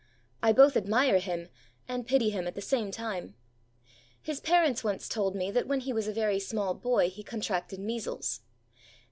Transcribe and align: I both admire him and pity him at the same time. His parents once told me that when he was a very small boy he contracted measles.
I 0.41 0.51
both 0.51 0.75
admire 0.75 1.19
him 1.19 1.49
and 1.87 2.07
pity 2.07 2.31
him 2.31 2.47
at 2.47 2.55
the 2.55 2.59
same 2.61 2.89
time. 2.89 3.35
His 4.19 4.39
parents 4.41 4.83
once 4.83 5.07
told 5.07 5.35
me 5.35 5.51
that 5.51 5.67
when 5.67 5.81
he 5.81 5.93
was 5.93 6.07
a 6.07 6.11
very 6.11 6.39
small 6.39 6.73
boy 6.73 7.11
he 7.11 7.21
contracted 7.23 7.79
measles. 7.79 8.41